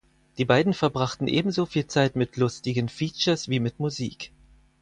[0.39, 4.31] Die beiden verbrachten ebenso viel Zeit mit lustigen Features wie mit Musik.